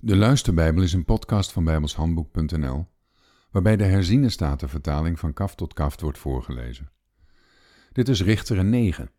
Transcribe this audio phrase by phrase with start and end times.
[0.00, 2.86] De Luisterbijbel is een podcast van bijbelshandboek.nl,
[3.50, 6.90] waarbij de herziene statenvertaling van kaf tot kaft wordt voorgelezen.
[7.92, 9.10] Dit is Richteren 9.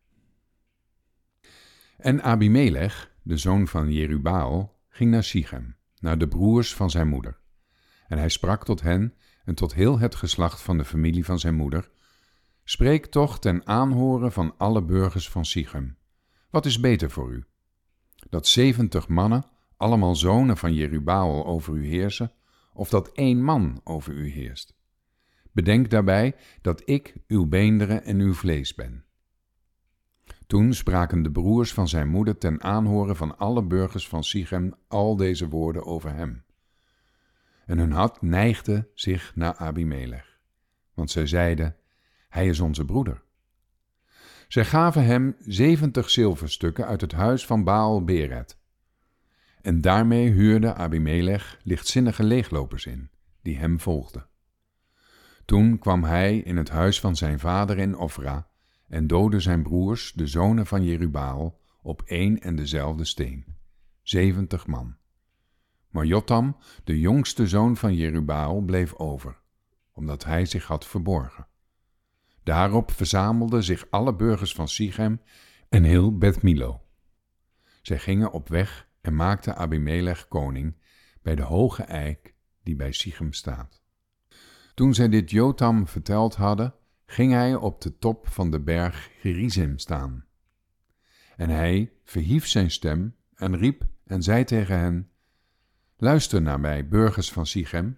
[1.98, 7.40] En Abimelech, de zoon van Jerubaal, ging naar Sichem, naar de broers van zijn moeder.
[8.08, 11.56] En hij sprak tot hen en tot heel het geslacht van de familie van zijn
[11.56, 11.90] moeder,
[12.64, 15.98] Spreek toch ten aanhoren van alle burgers van Sichem.
[16.50, 17.44] Wat is beter voor u?
[18.30, 19.46] Dat zeventig mannen
[19.80, 22.32] allemaal zonen van Jerubaal over u heersen,
[22.74, 24.78] of dat één man over u heerst.
[25.52, 29.06] Bedenk daarbij dat ik uw beenderen en uw vlees ben.
[30.48, 35.16] Toen spraken de broers van zijn moeder ten aanhoren van alle burgers van Sichem al
[35.16, 36.44] deze woorden over hem.
[37.66, 40.40] En hun hart neigde zich naar Abimelech,
[40.94, 41.76] want zij zeiden,
[42.30, 43.22] hij is onze broeder.
[44.48, 48.59] Zij gaven hem zeventig zilverstukken uit het huis van Baal Beret
[49.62, 53.10] en daarmee huurde Abimelech lichtzinnige leeglopers in,
[53.42, 54.28] die hem volgden.
[55.46, 58.48] Toen kwam hij in het huis van zijn vader in Ofra
[58.88, 63.46] en doodde zijn broers, de zonen van Jerubaal, op één en dezelfde steen,
[64.02, 64.98] zeventig man.
[65.90, 69.42] Maar Jotam, de jongste zoon van Jerubaal, bleef over,
[69.94, 71.48] omdat hij zich had verborgen.
[72.44, 75.22] Daarop verzamelden zich alle burgers van Sichem
[75.70, 76.82] en heel Beth-Milo.
[77.82, 80.76] Zij gingen op weg en maakte Abimelech koning
[81.22, 83.82] bij de hoge eik die bij Sichem staat.
[84.74, 86.74] Toen zij dit Jotam verteld hadden,
[87.06, 90.26] ging hij op de top van de berg Gerizim staan.
[91.36, 95.10] En hij verhief zijn stem en riep en zei tegen hen,
[95.98, 97.98] Luister naar mij, burgers van Sichem,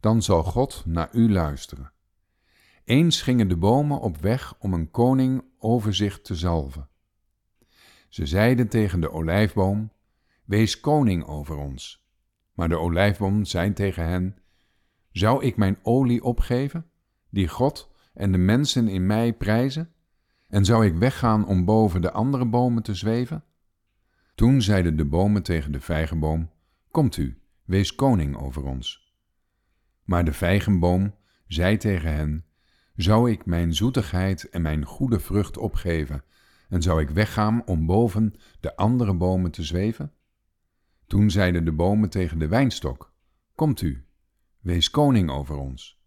[0.00, 1.92] dan zal God naar u luisteren.
[2.84, 6.88] Eens gingen de bomen op weg om een koning over zich te zalven.
[8.08, 9.90] Ze zeiden tegen de olijfboom,
[10.46, 12.06] Wees koning over ons.
[12.52, 14.38] Maar de olijfboom zei tegen hen,
[15.10, 16.90] Zou ik mijn olie opgeven,
[17.30, 19.92] die God en de mensen in mij prijzen?
[20.48, 23.44] En zou ik weggaan om boven de andere bomen te zweven?
[24.34, 26.50] Toen zeiden de bomen tegen de vijgenboom,
[26.90, 29.14] Komt u, wees koning over ons.
[30.04, 31.14] Maar de vijgenboom
[31.46, 32.44] zei tegen hen,
[32.96, 36.24] Zou ik mijn zoetigheid en mijn goede vrucht opgeven,
[36.68, 40.12] en zou ik weggaan om boven de andere bomen te zweven?
[41.06, 43.14] Toen zeiden de bomen tegen de wijnstok:
[43.54, 44.06] Komt u,
[44.60, 46.00] wees koning over ons.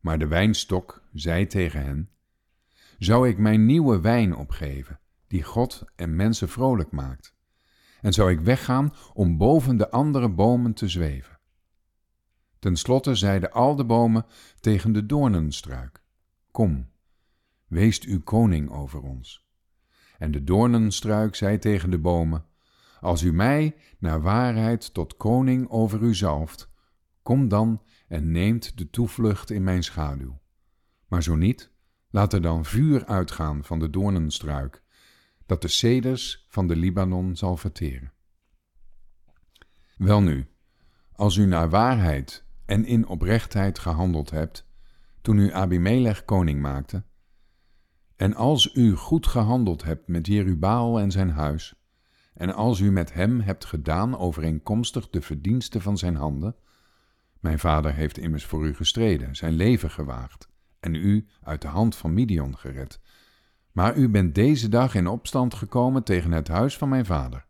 [0.00, 2.10] Maar de wijnstok zei tegen hen:
[2.98, 7.34] Zou ik mijn nieuwe wijn opgeven, die God en mensen vrolijk maakt?
[8.00, 11.38] En zou ik weggaan om boven de andere bomen te zweven?
[12.58, 14.26] Ten slotte zeiden al de bomen
[14.60, 16.02] tegen de doornenstruik:
[16.50, 16.90] Kom,
[17.66, 19.46] wees uw koning over ons.
[20.18, 22.44] En de doornenstruik zei tegen de bomen:
[23.00, 26.70] als u mij naar waarheid tot koning over u zalft,
[27.22, 30.40] kom dan en neemt de toevlucht in mijn schaduw.
[31.08, 31.70] Maar zo niet,
[32.10, 34.82] laat er dan vuur uitgaan van de doornenstruik,
[35.46, 38.12] dat de ceders van de Libanon zal verteren.
[39.96, 40.48] Welnu,
[41.12, 44.68] als u naar waarheid en in oprechtheid gehandeld hebt,
[45.20, 47.04] toen u Abimelech koning maakte,
[48.16, 51.74] en als u goed gehandeld hebt met Jerubaal en zijn huis,
[52.36, 56.56] en als u met hem hebt gedaan overeenkomstig de verdiensten van zijn handen,
[57.40, 60.48] mijn vader heeft immers voor u gestreden, zijn leven gewaagd,
[60.80, 63.00] en u uit de hand van Midian gered.
[63.72, 67.46] Maar u bent deze dag in opstand gekomen tegen het huis van mijn vader,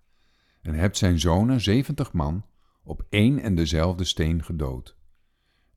[0.63, 2.45] en hebt zijn zonen, zeventig man,
[2.83, 4.97] op één en dezelfde steen gedood.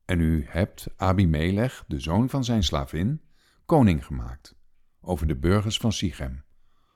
[0.04, 3.20] En u hebt Abimelech, de zoon van zijn slavin,
[3.64, 4.54] koning gemaakt,
[5.00, 6.44] over de burgers van Sichem,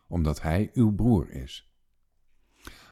[0.08, 1.73] omdat hij uw broer is.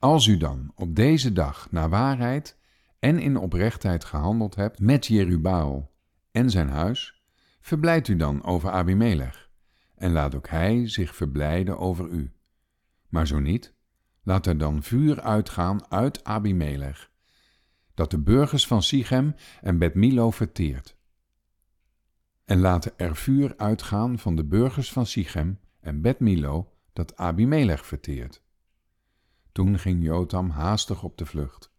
[0.03, 2.59] Als u dan op deze dag naar waarheid
[2.99, 5.91] en in oprechtheid gehandeld hebt met Jerubaal
[6.31, 7.23] en zijn huis,
[7.61, 9.51] verblijd u dan over Abimelech
[9.95, 12.33] en laat ook hij zich verblijden over u.
[13.09, 13.75] Maar zo niet,
[14.23, 17.11] laat er dan vuur uitgaan uit Abimelech,
[17.95, 20.97] dat de burgers van Sichem en Bet-Milo verteert.
[22.45, 28.42] En laat er vuur uitgaan van de burgers van Sichem en Bet-Milo, dat Abimelech verteert.
[29.53, 31.73] Toen ging Jotam haastig op de vlucht.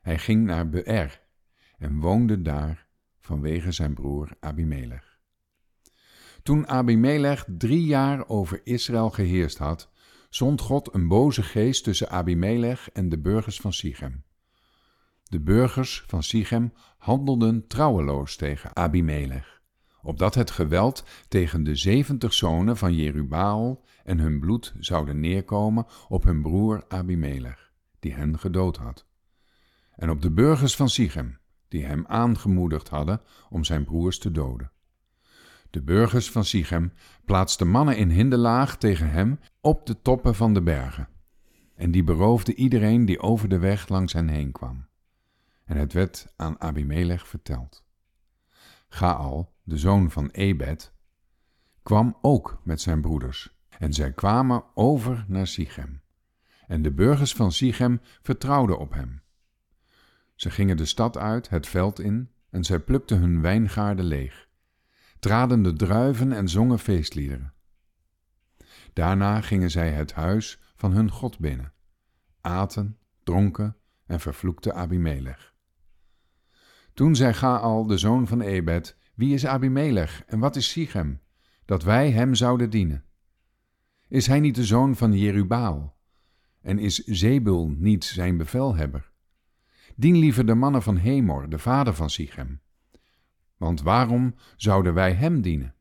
[0.00, 1.22] Hij ging naar Beer
[1.78, 2.86] en woonde daar
[3.20, 5.18] vanwege zijn broer Abimelech.
[6.42, 9.90] Toen Abimelech drie jaar over Israël geheerst had,
[10.30, 14.24] zond God een boze geest tussen Abimelech en de burgers van Sichem.
[15.22, 19.61] De burgers van Sichem handelden trouweloos tegen Abimelech
[20.02, 26.24] opdat het geweld tegen de zeventig zonen van Jerubaal en hun bloed zouden neerkomen op
[26.24, 29.06] hun broer Abimelech, die hen gedood had.
[29.96, 31.38] en op de burgers van Sichem,
[31.68, 33.20] die hem aangemoedigd hadden
[33.50, 34.72] om zijn broers te doden.
[35.70, 36.92] De burgers van Sichem
[37.24, 41.08] plaatsten mannen in hinderlaag tegen hem op de toppen van de bergen.
[41.74, 44.86] En die beroofden iedereen die over de weg langs hen heen kwam.
[45.64, 47.84] En het werd aan Abimelech verteld.
[48.94, 50.92] Gaal, de zoon van Ebed,
[51.82, 56.02] kwam ook met zijn broeders, en zij kwamen over naar Sichem.
[56.66, 59.22] En de burgers van Sichem vertrouwden op hem.
[60.34, 64.48] Ze gingen de stad uit, het veld in, en zij plukten hun wijngaarden leeg,
[65.18, 67.52] traden de druiven en zongen feestliederen.
[68.92, 71.72] Daarna gingen zij het huis van hun God binnen,
[72.40, 75.51] aten, dronken en vervloekten Abimelech.
[76.94, 81.20] Toen zei Gaal, de zoon van Ebed, wie is Abimelech en wat is Sichem,
[81.64, 83.04] dat wij hem zouden dienen?
[84.08, 85.96] Is hij niet de zoon van Jerubaal?
[86.60, 89.10] En is Zebul niet zijn bevelhebber?
[89.96, 92.60] Dien liever de mannen van Hemor, de vader van Sichem.
[93.56, 95.74] Want waarom zouden wij hem dienen?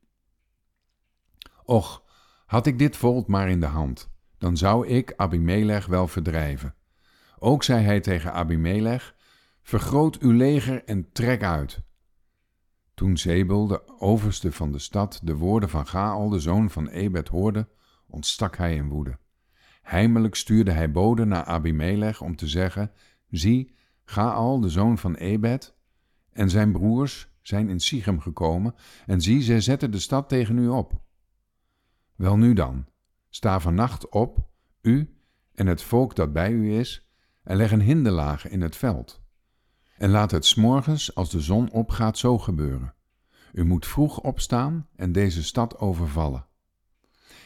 [1.63, 2.03] Och,
[2.45, 6.75] had ik dit volk maar in de hand, dan zou ik Abimelech wel verdrijven.
[7.39, 9.15] Ook zei hij tegen Abimelech,
[9.61, 11.81] vergroot uw leger en trek uit.
[12.93, 17.27] Toen Zebel, de overste van de stad, de woorden van Gaal, de zoon van Ebed,
[17.27, 17.67] hoorde,
[18.07, 19.17] ontstak hij in woede.
[19.81, 22.91] Heimelijk stuurde hij boden naar Abimelech om te zeggen,
[23.29, 25.75] zie, Gaal, de zoon van Ebed,
[26.31, 28.75] en zijn broers zijn in Sichem gekomen,
[29.05, 31.01] en zie, zij zetten de stad tegen u op.
[32.15, 32.85] Wel nu dan,
[33.29, 34.49] sta vannacht op,
[34.81, 35.15] u
[35.53, 37.09] en het volk dat bij u is,
[37.43, 39.20] en leg een hinderlaag in het veld.
[40.01, 42.93] En laat het s'morgens, als de zon opgaat, zo gebeuren.
[43.53, 46.45] U moet vroeg opstaan en deze stad overvallen.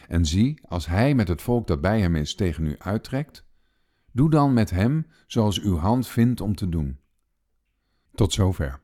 [0.08, 3.44] En zie, als hij met het volk dat bij hem is tegen u uittrekt,
[4.12, 7.00] doe dan met hem zoals uw hand vindt om te doen.
[8.14, 8.80] Tot zover.